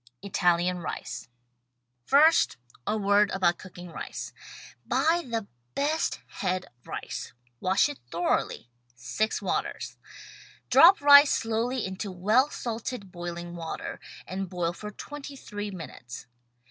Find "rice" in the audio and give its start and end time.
0.79-1.27, 3.89-4.33, 6.85-7.33, 11.01-11.31